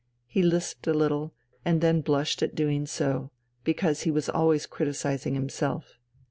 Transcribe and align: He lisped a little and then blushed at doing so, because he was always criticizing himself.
He 0.25 0.41
lisped 0.41 0.87
a 0.87 0.95
little 0.95 1.31
and 1.63 1.79
then 1.79 2.01
blushed 2.01 2.41
at 2.41 2.55
doing 2.55 2.87
so, 2.87 3.29
because 3.63 4.01
he 4.01 4.09
was 4.09 4.29
always 4.29 4.65
criticizing 4.65 5.35
himself. 5.35 5.99